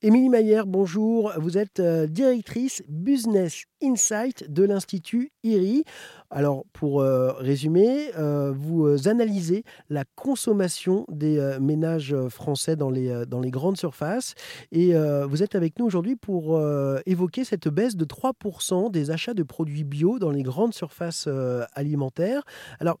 Émilie 0.00 0.28
Maillère, 0.28 0.68
bonjour. 0.68 1.32
Vous 1.38 1.58
êtes 1.58 1.80
euh, 1.80 2.06
directrice 2.06 2.84
Business 2.88 3.64
Insight 3.82 4.48
de 4.48 4.62
l'Institut 4.62 5.32
IRI. 5.42 5.82
Alors, 6.30 6.66
pour 6.72 7.00
euh, 7.00 7.32
résumer, 7.32 8.12
euh, 8.16 8.52
vous 8.56 9.08
analysez 9.08 9.64
la 9.90 10.04
consommation 10.14 11.04
des 11.10 11.58
ménages 11.60 12.14
français 12.28 12.76
dans 12.76 12.90
les, 12.90 13.50
grandes 13.50 13.76
surfaces 13.76 14.34
et 14.70 14.92
vous 15.26 15.42
êtes 15.42 15.56
avec 15.56 15.78
nous 15.80 15.86
aujourd'hui 15.86 16.14
pour 16.14 16.60
évoquer 17.06 17.44
cette 17.44 17.68
baisse 17.68 17.96
de 17.96 18.04
3% 18.04 18.92
des 18.92 19.10
achats 19.10 19.34
de 19.34 19.42
produits 19.42 19.84
bio 19.84 20.18
dans 20.18 20.30
les 20.30 20.42
grandes 20.42 20.74
surfaces 20.74 21.28
alimentaires. 21.72 22.42
Alors, 22.78 22.98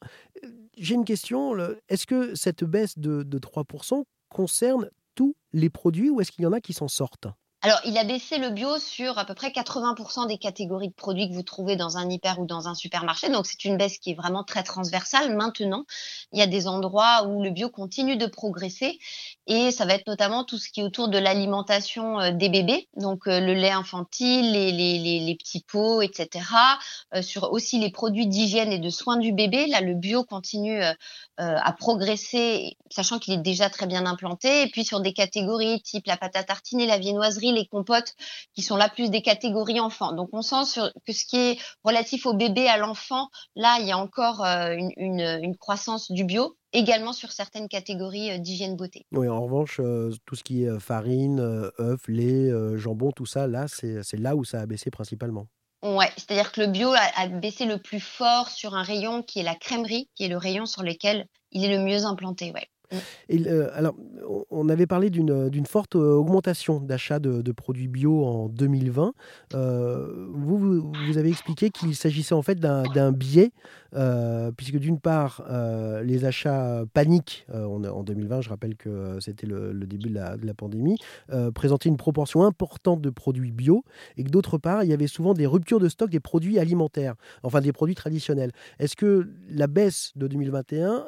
j'ai 0.76 0.94
une 0.94 1.04
question. 1.04 1.54
Est-ce 1.88 2.06
que 2.06 2.34
cette 2.34 2.64
baisse 2.64 2.98
de, 2.98 3.22
de 3.22 3.38
3% 3.38 4.04
concerne 4.30 4.88
les 5.52 5.70
produits 5.70 6.10
ou 6.10 6.20
est-ce 6.20 6.32
qu'il 6.32 6.44
y 6.44 6.46
en 6.46 6.52
a 6.52 6.60
qui 6.60 6.72
s'en 6.72 6.88
sortent? 6.88 7.28
Alors, 7.68 7.82
il 7.84 7.98
a 7.98 8.04
baissé 8.04 8.38
le 8.38 8.48
bio 8.48 8.78
sur 8.78 9.18
à 9.18 9.26
peu 9.26 9.34
près 9.34 9.50
80% 9.50 10.26
des 10.26 10.38
catégories 10.38 10.88
de 10.88 10.94
produits 10.94 11.28
que 11.28 11.34
vous 11.34 11.42
trouvez 11.42 11.76
dans 11.76 11.98
un 11.98 12.08
hyper 12.08 12.38
ou 12.40 12.46
dans 12.46 12.66
un 12.66 12.74
supermarché. 12.74 13.28
Donc, 13.28 13.44
c'est 13.44 13.62
une 13.66 13.76
baisse 13.76 13.98
qui 13.98 14.12
est 14.12 14.14
vraiment 14.14 14.42
très 14.42 14.62
transversale. 14.62 15.36
Maintenant, 15.36 15.84
il 16.32 16.38
y 16.38 16.42
a 16.42 16.46
des 16.46 16.66
endroits 16.66 17.26
où 17.26 17.42
le 17.42 17.50
bio 17.50 17.68
continue 17.68 18.16
de 18.16 18.24
progresser 18.24 18.98
et 19.46 19.70
ça 19.70 19.84
va 19.84 19.94
être 19.94 20.06
notamment 20.06 20.44
tout 20.44 20.56
ce 20.56 20.70
qui 20.70 20.80
est 20.80 20.82
autour 20.82 21.08
de 21.08 21.18
l'alimentation 21.18 22.20
euh, 22.20 22.32
des 22.32 22.48
bébés, 22.48 22.88
donc 22.96 23.26
euh, 23.26 23.40
le 23.40 23.52
lait 23.52 23.70
infantile, 23.70 24.52
les, 24.52 24.72
les, 24.72 25.20
les, 25.20 25.34
petits 25.36 25.64
pots, 25.66 26.00
etc. 26.00 26.46
Euh, 27.14 27.22
sur 27.22 27.52
aussi 27.52 27.78
les 27.78 27.90
produits 27.90 28.26
d'hygiène 28.26 28.72
et 28.72 28.78
de 28.78 28.90
soins 28.90 29.16
du 29.16 29.32
bébé. 29.32 29.66
Là, 29.66 29.82
le 29.82 29.94
bio 29.94 30.24
continue 30.24 30.82
à 31.36 31.72
progresser, 31.72 32.76
sachant 32.90 33.18
qu'il 33.18 33.34
est 33.34 33.42
déjà 33.42 33.70
très 33.70 33.86
bien 33.86 34.06
implanté. 34.06 34.62
Et 34.62 34.70
puis 34.70 34.84
sur 34.84 35.00
des 35.00 35.12
catégories 35.12 35.80
type 35.82 36.06
la 36.06 36.16
pâte 36.16 36.36
à 36.36 36.42
tartiner, 36.42 36.86
la 36.86 36.98
viennoiserie, 36.98 37.52
les 37.58 37.66
compotes, 37.66 38.14
qui 38.54 38.62
sont 38.62 38.76
là 38.76 38.88
plus 38.88 39.10
des 39.10 39.22
catégories 39.22 39.80
enfants. 39.80 40.12
Donc 40.12 40.30
on 40.32 40.42
sent 40.42 40.64
sur, 40.64 40.90
que 41.06 41.12
ce 41.12 41.24
qui 41.24 41.36
est 41.36 41.58
relatif 41.84 42.26
au 42.26 42.34
bébé, 42.34 42.68
à 42.68 42.78
l'enfant, 42.78 43.28
là, 43.56 43.78
il 43.80 43.86
y 43.86 43.92
a 43.92 43.98
encore 43.98 44.44
euh, 44.44 44.74
une, 44.96 45.56
croissance 45.58 46.10
du 46.10 46.24
bio 46.24 46.56
également 46.72 47.12
sur 47.12 47.32
certaines 47.32 47.68
catégories 47.68 48.30
euh, 48.30 48.38
d'hygiène 48.38 48.76
beauté. 48.76 49.06
Oui, 49.12 49.28
en 49.28 49.42
revanche, 49.42 49.80
euh, 49.80 50.12
tout 50.26 50.34
ce 50.34 50.44
qui 50.44 50.64
est 50.64 50.80
farine, 50.80 51.40
œufs, 51.40 52.08
lait, 52.08 52.50
jambon, 52.76 53.12
tout 53.12 53.26
ça, 53.26 53.46
là, 53.46 53.66
c'est 53.68 54.18
là 54.18 54.36
où 54.36 54.44
ça 54.44 54.60
a 54.60 54.66
baissé 54.66 54.90
principalement. 54.90 55.46
Ouais, 55.82 56.10
c'est-à-dire 56.16 56.50
que 56.50 56.60
le 56.60 56.66
bio 56.66 56.92
a, 56.92 57.00
a, 57.16 57.28
baissé 57.28 57.64
le 57.64 57.78
plus 57.78 58.00
fort 58.00 58.48
sur 58.50 58.74
un 58.74 58.82
rayon 58.82 59.22
qui 59.22 59.38
est 59.38 59.44
la 59.44 59.54
crèmerie, 59.54 60.10
qui 60.16 60.24
est 60.24 60.28
le 60.28 60.36
rayon 60.36 60.66
sur 60.66 60.82
lequel 60.82 61.26
il 61.52 61.64
est 61.64 61.76
le 61.76 61.84
mieux 61.84 62.04
implanté. 62.04 62.52
Ouais. 62.52 62.66
Alors, 63.74 63.94
on 64.50 64.68
avait 64.68 64.86
parlé 64.86 65.10
d'une 65.10 65.66
forte 65.66 65.94
augmentation 65.96 66.80
d'achat 66.80 67.18
de, 67.18 67.52
produits 67.52 67.88
bio 67.88 68.24
en 68.24 68.48
2020. 68.48 69.12
vous, 69.52 70.92
vous, 70.92 71.18
avez 71.18 71.28
expliqué 71.28 71.70
qu'il 71.70 71.94
s'agissait 71.94 72.34
en 72.34 72.42
fait 72.42 72.58
d'un 72.60 73.12
biais, 73.12 73.52
puisque 74.56 74.78
d'une 74.78 75.00
part, 75.00 75.44
les 76.04 76.24
achats 76.24 76.84
paniques 76.92 77.46
en 77.52 78.02
2020, 78.02 78.40
je 78.42 78.48
rappelle 78.48 78.76
que 78.76 79.18
c'était 79.20 79.46
le, 79.46 79.72
début 79.86 80.10
de 80.10 80.14
la, 80.14 80.54
pandémie, 80.54 80.96
présentaient 81.54 81.88
une 81.88 81.96
proportion 81.96 82.44
importante 82.44 83.00
de 83.00 83.10
produits 83.10 83.52
bio, 83.52 83.84
et 84.16 84.24
que 84.24 84.30
d'autre 84.30 84.58
part, 84.58 84.84
il 84.84 84.90
y 84.90 84.92
avait 84.92 85.06
souvent 85.06 85.34
des 85.34 85.46
ruptures 85.46 85.80
de 85.80 85.88
stock 85.88 86.10
des 86.10 86.20
produits 86.20 86.58
alimentaires, 86.58 87.14
enfin 87.42 87.60
des 87.60 87.72
produits 87.72 87.94
traditionnels. 87.94 88.52
Est-ce 88.78 88.96
que 88.96 89.28
la 89.48 89.66
baisse 89.66 90.12
de 90.16 90.26
2021 90.26 91.04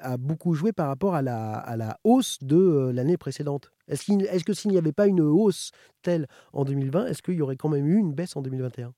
a 0.00 0.16
beaucoup 0.16 0.54
joué 0.54 0.72
par 0.72 0.88
rapport 0.88 1.14
à 1.14 1.22
la, 1.22 1.98
hausse 2.04 2.38
de 2.42 2.56
euh, 2.56 2.92
l'année 2.92 3.16
précédente? 3.16 3.72
Est-ce 3.88 4.12
est 4.12 4.44
que 4.44 4.52
s'il 4.52 4.70
n'y 4.70 4.78
avait 4.78 4.92
pas 4.92 5.06
une 5.06 5.20
hausse 5.20 5.70
telle 6.02 6.26
en 6.52 6.64
2020, 6.64 7.06
est-ce 7.06 7.22
qu'il 7.22 7.34
y 7.34 7.42
aurait 7.42 7.56
quand 7.56 7.68
même 7.68 7.86
eu 7.86 7.98
une 7.98 8.12
baisse 8.12 8.36
en 8.36 8.42
2021 8.42 8.92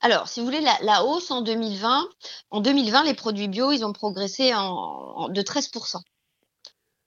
alors, 0.00 0.28
si 0.28 0.40
vous 0.40 0.46
voulez, 0.46 0.60
la, 0.60 1.04
hausse 1.04 1.30
en 1.30 1.40
2020, 1.40 2.06
en 2.50 2.60
2020, 2.60 3.04
les 3.04 3.14
produits 3.14 3.48
bio, 3.48 3.72
ils 3.72 3.84
ont 3.84 3.92
progressé 3.92 4.50
de 4.50 5.42
13%. 5.42 5.96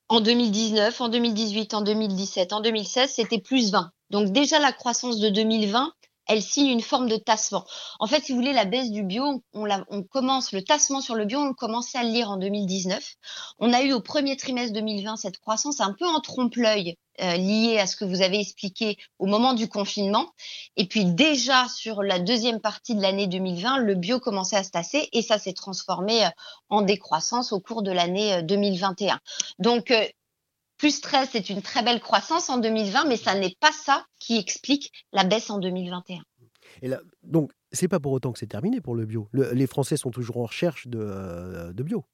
En 0.10 0.22
2019, 0.22 1.02
en 1.02 1.10
2018, 1.10 1.74
en 1.74 1.82
2017, 1.82 2.54
en 2.54 2.62
2016, 2.62 3.12
c'était 3.12 3.40
plus 3.40 3.72
20. 3.72 3.92
Donc 4.10 4.32
déjà, 4.32 4.58
la 4.60 4.72
croissance 4.72 5.20
de 5.20 5.30
2020, 5.30 5.92
elle 6.28 6.42
signe 6.42 6.68
une 6.68 6.82
forme 6.82 7.08
de 7.08 7.18
tassement. 7.18 7.66
En 8.00 8.08
fait, 8.08 8.24
si 8.24 8.32
vous 8.32 8.38
voulez, 8.38 8.54
la 8.54 8.66
baisse 8.66 8.92
du 8.92 9.04
bio, 9.04 9.44
on, 9.54 9.68
on 9.90 10.04
commence 10.04 10.52
le 10.52 10.64
tassement 10.64 11.02
sur 11.02 11.16
le 11.16 11.26
bio, 11.26 11.40
on 11.40 11.54
commençait 11.54 11.98
à 11.98 12.04
le 12.04 12.10
lire 12.10 12.30
en 12.30 12.38
2019. 12.38 13.16
On 13.60 13.74
a 13.74 13.82
eu 13.82 13.94
au 13.94 14.02
premier 14.02 14.38
trimestre 14.38 14.74
2020 14.74 15.18
cette 15.18 15.40
croissance 15.40 15.82
un 15.82 15.94
peu 15.94 16.06
en 16.06 16.20
trompe-l'œil 16.20 16.96
euh, 17.20 17.36
liée 17.36 17.80
à 17.80 17.88
ce 17.88 17.96
que 17.96 18.06
vous 18.06 18.22
avez 18.22 18.40
expliqué 18.40 18.96
au 19.18 19.26
moment 19.26 19.54
du 19.54 19.68
confinement. 19.68 20.28
Et 20.76 20.86
puis 20.88 21.06
déjà 21.06 21.68
sur 21.68 22.04
la 22.04 22.20
deuxième 22.20 22.62
partie 22.62 22.94
de 22.94 23.02
l'année 23.02 23.26
2020, 23.26 23.80
le 23.80 23.96
bio 23.96 24.20
commençait 24.20 24.56
à 24.56 24.64
se 24.64 24.70
tasser 24.70 25.10
et 25.14 25.24
ça 25.24 25.40
s'est 25.40 25.54
transformé 25.54 26.26
euh, 26.26 26.30
en 26.70 26.82
décroissance 26.82 27.54
au 27.54 27.60
cours 27.60 27.82
de 27.82 27.92
l'année 27.92 28.44
2021. 28.44 29.16
Euh, 29.16 29.18
Donc 29.58 29.92
plus 30.78 31.02
13, 31.02 31.30
c'est 31.32 31.50
une 31.50 31.62
très 31.62 31.84
belle 31.84 32.00
croissance 32.00 32.50
en 32.50 32.58
2020, 32.58 33.06
mais 33.06 33.18
ça 33.18 33.36
n'est 33.36 33.56
pas 33.60 33.72
ça 33.72 34.06
qui 34.20 34.38
explique 34.38 34.92
la 35.12 35.24
baisse 35.24 35.50
en 35.50 35.60
2021. 35.60 36.22
Et 36.82 36.88
là, 36.88 37.00
donc, 37.24 37.52
c'est 37.72 37.88
pas 37.88 38.00
pour 38.00 38.12
autant 38.12 38.32
que 38.32 38.40
c'est 38.40 38.48
terminé 38.48 38.82
pour 38.82 38.96
le 38.96 39.06
bio. 39.06 39.30
les 39.34 39.68
Français 39.68 39.98
sont 39.98 40.12
toujours 40.12 40.38
en 40.38 40.46
recherche 40.46 40.88
de, 40.88 41.00
euh, 41.00 41.74
de 41.74 41.84
bio. 41.84 42.06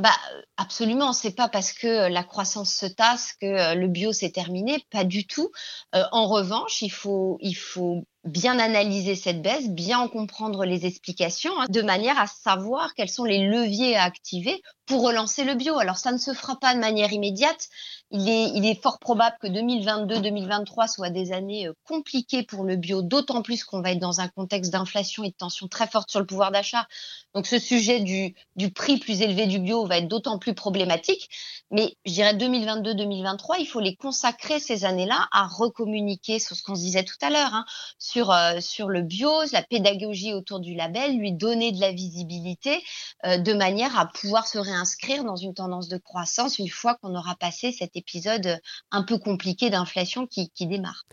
Bah, 0.00 0.14
absolument, 0.56 1.12
c'est 1.12 1.34
pas 1.34 1.48
parce 1.48 1.72
que 1.72 2.08
la 2.08 2.22
croissance 2.22 2.72
se 2.72 2.86
tasse 2.86 3.32
que 3.40 3.46
euh, 3.46 3.74
le 3.74 3.88
bio 3.88 4.12
c'est 4.12 4.30
terminé, 4.30 4.84
pas 4.90 5.02
du 5.02 5.26
tout. 5.26 5.50
Euh, 5.96 6.04
en 6.12 6.28
revanche, 6.28 6.82
il 6.82 6.90
faut, 6.90 7.36
il 7.40 7.56
faut 7.56 8.04
bien 8.24 8.58
analyser 8.58 9.14
cette 9.14 9.42
baisse, 9.42 9.68
bien 9.68 10.00
en 10.00 10.08
comprendre 10.08 10.64
les 10.64 10.86
explications, 10.86 11.52
hein, 11.60 11.66
de 11.68 11.82
manière 11.82 12.18
à 12.18 12.26
savoir 12.26 12.94
quels 12.94 13.08
sont 13.08 13.24
les 13.24 13.46
leviers 13.46 13.96
à 13.96 14.02
activer 14.02 14.60
pour 14.88 15.02
relancer 15.02 15.44
le 15.44 15.54
bio. 15.54 15.78
Alors 15.78 15.98
ça 15.98 16.12
ne 16.12 16.18
se 16.18 16.32
fera 16.32 16.58
pas 16.58 16.74
de 16.74 16.80
manière 16.80 17.12
immédiate. 17.12 17.68
Il 18.10 18.64
est, 18.64 18.82
fort 18.82 18.98
probable 18.98 19.36
que 19.40 19.46
2022-2023 19.48 20.90
soient 20.90 21.10
des 21.10 21.32
années 21.32 21.68
euh, 21.68 21.74
compliquées 21.84 22.42
pour 22.42 22.64
le 22.64 22.76
bio, 22.76 23.02
d'autant 23.02 23.42
plus 23.42 23.64
qu'on 23.64 23.82
va 23.82 23.92
être 23.92 23.98
dans 23.98 24.20
un 24.20 24.28
contexte 24.28 24.72
d'inflation 24.72 25.24
et 25.24 25.28
de 25.28 25.34
tension 25.34 25.68
très 25.68 25.86
forte 25.86 26.10
sur 26.10 26.20
le 26.20 26.26
pouvoir 26.26 26.50
d'achat. 26.50 26.86
Donc 27.34 27.46
ce 27.46 27.58
sujet 27.58 28.00
du, 28.00 28.34
du 28.56 28.72
prix 28.72 28.98
plus 28.98 29.20
élevé 29.20 29.46
du 29.46 29.58
bio 29.58 29.84
va 29.84 29.98
être 29.98 30.08
d'autant 30.08 30.38
plus 30.38 30.54
problématique. 30.54 31.28
Mais 31.70 31.96
je 32.06 32.12
dirais 32.12 32.34
2022-2023, 32.34 33.56
il 33.60 33.66
faut 33.66 33.80
les 33.80 33.94
consacrer 33.94 34.58
ces 34.58 34.86
années-là 34.86 35.28
à 35.30 35.46
recommuniquer 35.46 36.38
sur 36.38 36.56
ce 36.56 36.62
qu'on 36.62 36.74
se 36.74 36.80
disait 36.80 37.04
tout 37.04 37.18
à 37.20 37.28
l'heure, 37.28 37.52
hein, 37.52 37.66
sur, 38.08 38.30
euh, 38.30 38.60
sur 38.60 38.88
le 38.88 39.02
bio, 39.02 39.30
la 39.52 39.62
pédagogie 39.62 40.32
autour 40.32 40.60
du 40.60 40.74
label, 40.74 41.18
lui 41.18 41.32
donner 41.32 41.72
de 41.72 41.80
la 41.80 41.92
visibilité 41.92 42.78
euh, 43.26 43.36
de 43.36 43.52
manière 43.52 43.98
à 43.98 44.06
pouvoir 44.06 44.46
se 44.46 44.58
réinscrire 44.58 45.24
dans 45.24 45.36
une 45.36 45.52
tendance 45.52 45.88
de 45.88 45.98
croissance 45.98 46.58
une 46.58 46.70
fois 46.70 46.94
qu'on 46.94 47.14
aura 47.14 47.34
passé 47.34 47.70
cet 47.70 47.96
épisode 47.96 48.60
un 48.90 49.02
peu 49.02 49.18
compliqué 49.18 49.68
d'inflation 49.68 50.26
qui, 50.26 50.48
qui 50.50 50.66
démarre. 50.66 51.04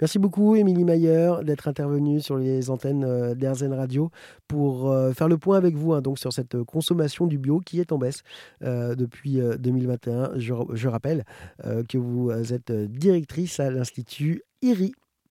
Merci 0.00 0.18
beaucoup, 0.18 0.56
Émilie 0.56 0.84
Mayer, 0.84 1.36
d'être 1.44 1.68
intervenue 1.68 2.20
sur 2.20 2.36
les 2.36 2.68
antennes 2.68 3.04
euh, 3.04 3.34
d'Airzen 3.34 3.72
Radio 3.72 4.10
pour 4.46 4.94
faire 5.16 5.28
le 5.28 5.38
point 5.38 5.56
avec 5.56 5.74
vous 5.76 5.94
hein, 5.94 6.02
donc 6.02 6.18
sur 6.18 6.32
cette 6.32 6.62
consommation 6.64 7.26
du 7.26 7.38
bio 7.38 7.60
qui 7.60 7.80
est 7.80 7.90
en 7.90 7.98
baisse 7.98 8.22
depuis 8.60 9.40
2021. 9.58 10.32
Je, 10.36 10.52
je 10.74 10.88
rappelle 10.88 11.24
que 11.88 11.96
vous 11.96 12.30
êtes 12.52 12.70
directrice 12.70 13.58
à 13.58 13.70
l'Institut 13.70 14.42
IRI. 14.60 14.92